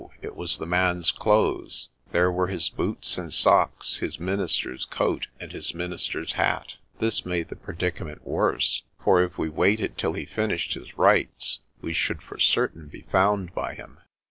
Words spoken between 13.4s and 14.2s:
by him.